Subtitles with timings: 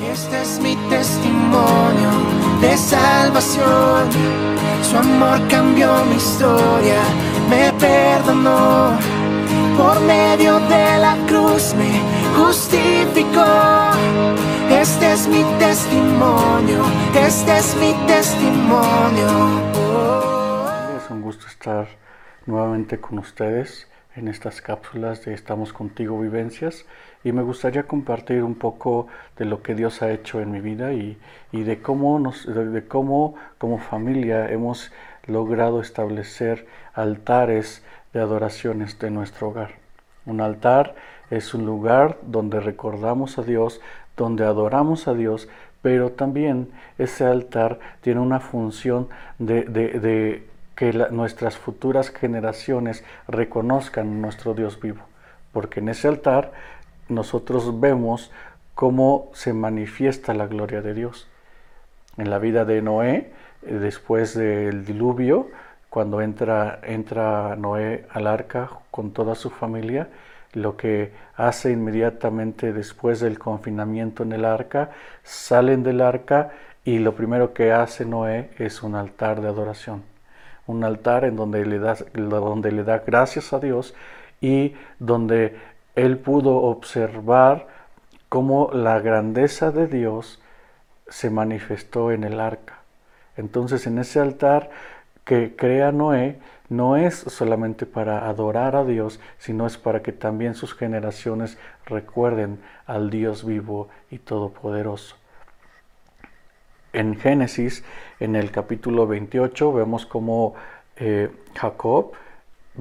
[0.00, 2.10] Este es mi testimonio
[2.60, 4.08] de salvación.
[4.82, 7.00] Su amor cambió mi historia,
[7.50, 8.96] me perdonó.
[9.76, 12.00] Por medio de la cruz me
[12.36, 13.44] justificó.
[14.70, 19.28] Este es mi testimonio, este es mi testimonio.
[20.96, 21.88] Es un gusto estar
[22.46, 26.84] nuevamente con ustedes en estas cápsulas de Estamos contigo vivencias
[27.22, 30.92] y me gustaría compartir un poco de lo que Dios ha hecho en mi vida
[30.92, 31.16] y,
[31.52, 34.92] de, cómo nos, de cómo como familia hemos
[35.26, 39.70] logrado establecer altares de adoraciones de nuestro hogar.
[40.26, 40.96] Un altar
[41.30, 43.80] es un lugar donde recordamos a Dios,
[44.16, 45.48] donde adoramos a Dios,
[45.80, 49.08] pero también ese altar tiene una función
[49.38, 50.42] de
[50.78, 55.00] que nuestras futuras generaciones reconozcan nuestro Dios vivo,
[55.52, 56.52] porque en ese altar
[57.08, 58.30] nosotros vemos
[58.76, 61.26] cómo se manifiesta la gloria de Dios.
[62.16, 63.32] En la vida de Noé,
[63.66, 65.48] eh, después del diluvio,
[65.90, 70.06] cuando entra, entra Noé al arca con toda su familia,
[70.52, 74.92] lo que hace inmediatamente después del confinamiento en el arca,
[75.24, 76.52] salen del arca
[76.84, 80.17] y lo primero que hace Noé es un altar de adoración
[80.68, 83.94] un altar en donde le, da, donde le da gracias a Dios
[84.40, 85.56] y donde
[85.96, 87.66] él pudo observar
[88.28, 90.40] cómo la grandeza de Dios
[91.08, 92.78] se manifestó en el arca.
[93.36, 94.70] Entonces en ese altar
[95.24, 100.54] que crea Noé no es solamente para adorar a Dios, sino es para que también
[100.54, 105.17] sus generaciones recuerden al Dios vivo y todopoderoso.
[106.92, 107.84] En Génesis,
[108.18, 110.54] en el capítulo 28, vemos cómo
[110.96, 112.12] eh, Jacob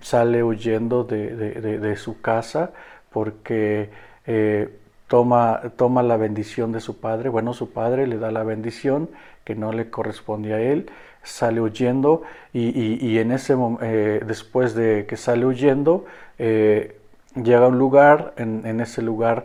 [0.00, 2.70] sale huyendo de, su casa
[3.10, 3.90] porque
[4.26, 4.68] eh,
[5.08, 5.62] toma,
[6.02, 7.28] la bendición de su padre.
[7.28, 9.10] Bueno, su padre le da la bendición
[9.44, 10.90] que no le corresponde a él,
[11.24, 16.04] sale huyendo y, en ese eh, después de que sale huyendo,
[16.38, 19.44] llega a un lugar, en ese lugar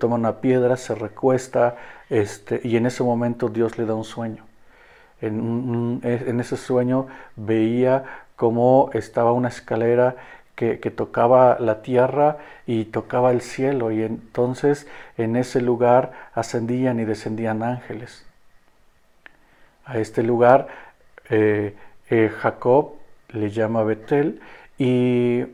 [0.00, 1.76] toma una piedra, se recuesta,
[2.10, 4.44] este, y en ese momento Dios le da un sueño.
[5.20, 6.00] En,
[6.40, 8.04] ese sueño veía
[8.36, 10.16] cómo estaba una escalera
[10.54, 14.86] que, tocaba la tierra y tocaba el cielo y entonces
[15.18, 18.26] en ese lugar ascendían y descendían ángeles.
[19.84, 20.68] A este lugar
[21.30, 21.74] eh,
[22.10, 22.94] eh, Jacob
[23.28, 24.40] le llama Betel
[24.78, 25.44] y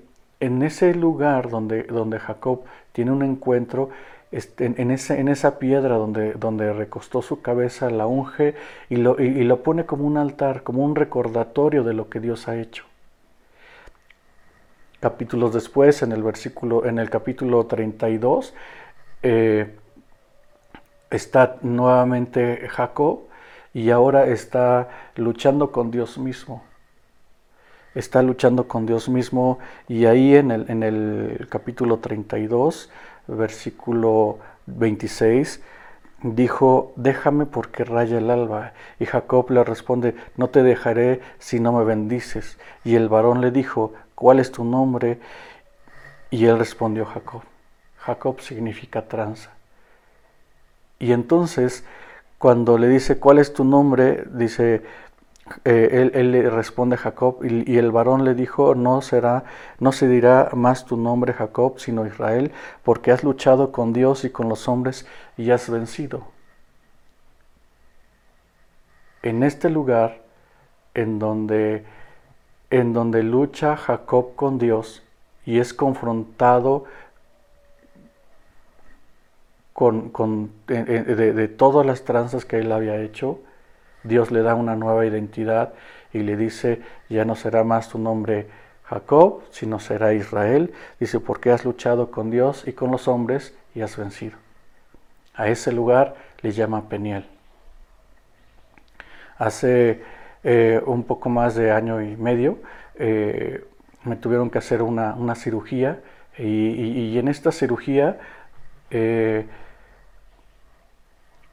[0.41, 3.91] en ese lugar donde, donde Jacob tiene un encuentro,
[4.31, 8.55] en, esa piedra donde, recostó su cabeza, la unge
[8.89, 12.57] y lo, lo pone como un altar, como un recordatorio de lo que Dios ha
[12.57, 12.85] hecho.
[15.01, 18.55] Capítulos después, en el, versículo, en el capítulo 32,
[19.23, 19.77] eh,
[21.11, 23.21] está nuevamente Jacob
[23.75, 26.63] y ahora está luchando con Dios mismo.
[27.95, 29.59] Está luchando con Dios mismo
[29.89, 32.91] y ahí en el, en el capítulo 32
[33.27, 35.61] versículo 26,
[36.23, 38.73] dijo, déjame porque raya el alba.
[38.99, 42.59] Y Jacob le responde, no te dejaré si no me bendices.
[42.85, 45.19] Y el varón le dijo, ¿cuál es tu nombre?
[46.31, 47.43] Y él respondió, Jacob.
[47.99, 49.51] Jacob significa tranza.
[50.99, 51.85] Y entonces,
[52.39, 54.25] cuando le dice, ¿cuál es tu nombre?
[54.33, 54.83] Dice,
[55.65, 59.45] eh, él, le responde a Jacob y, el varón le dijo, no será,
[59.81, 62.53] no se dirá más tu nombre Jacob, sino Israel,
[62.85, 66.27] porque has luchado con Dios y con los hombres y has vencido.
[69.23, 70.23] En este lugar,
[70.95, 71.85] en donde,
[72.71, 75.03] en donde lucha Jacob con Dios
[75.45, 76.85] y es confrontado
[79.73, 83.41] con, de todas las tranzas que él había hecho,
[84.05, 85.73] Dios le da una nueva identidad
[86.13, 88.47] y le dice, ya no será más tu nombre
[88.85, 90.73] Jacob, sino será Israel.
[91.01, 94.37] Dice, porque has luchado con Dios y con los hombres y has vencido.
[95.35, 97.27] A ese lugar le llama Peniel.
[99.39, 100.03] Hace
[100.45, 102.59] eh, un poco más de año y medio
[102.97, 103.65] eh,
[104.05, 106.01] me tuvieron que hacer una, cirugía
[106.37, 108.19] y, en esta cirugía
[108.91, 109.47] eh,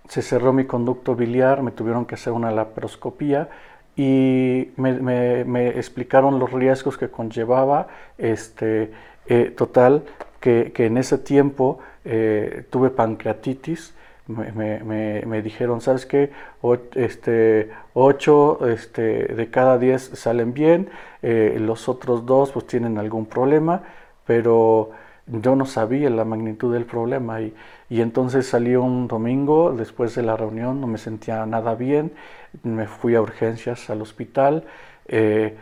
[0.10, 3.50] se cerró mi conducto biliar, me tuvieron que hacer una laparoscopía
[3.96, 8.92] y me, explicaron los riesgos que conllevaba, este,
[9.28, 10.04] eh, total,
[10.40, 13.94] que, en ese tiempo eh, tuve pancreatitis,
[14.28, 16.32] me, dijeron, ¿sabes qué?
[16.96, 19.02] este, 8 este,
[19.36, 20.90] de cada 10 salen bien,
[21.22, 23.84] eh, los otros dos pues tienen algún problema,
[24.26, 24.90] pero
[25.32, 27.54] yo no sabía la magnitud del problema y,
[27.90, 32.12] y entonces salí un domingo después de la reunión, no me sentía nada bien,
[32.64, 34.66] me fui a urgencias al hospital.
[35.08, 35.56] Eh,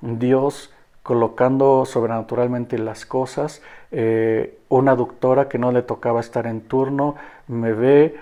[0.00, 0.72] Dios
[1.02, 3.62] colocando sobrenaturalmente las cosas.
[3.92, 7.14] Eh, una doctora que no le tocaba estar en turno
[7.46, 8.16] me ve,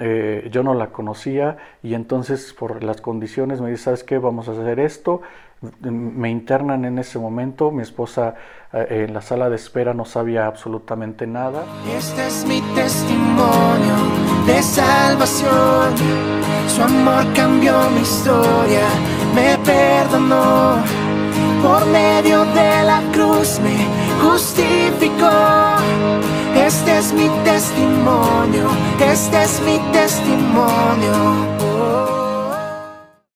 [0.00, 4.18] eh, yo no la conocía y entonces por las condiciones me dice, ¿sabes qué?
[4.18, 5.22] Vamos a hacer esto.
[5.80, 8.34] Me internan en ese momento, mi esposa
[8.72, 11.64] eh, en la sala de espera no sabía absolutamente nada.
[11.96, 13.96] Este es mi testimonio
[14.46, 15.94] de salvación,
[16.68, 18.86] su amor cambió mi historia,
[19.34, 20.82] me perdonó
[21.64, 23.76] por medio de la cruz me
[24.22, 25.30] justificó.
[26.54, 28.68] Este es mi testimonio,
[29.00, 31.44] este es mi testimonio.